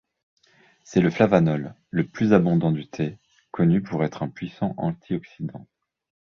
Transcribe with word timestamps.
C'est 0.83 0.99
le 0.99 1.11
flavanol 1.11 1.75
le 1.91 2.07
plus 2.07 2.33
abondant 2.33 2.71
du 2.71 2.87
thé, 2.89 3.19
connu 3.51 3.83
pour 3.83 4.03
être 4.03 4.23
un 4.23 4.29
puissant 4.29 4.73
antioxydant. 4.77 5.67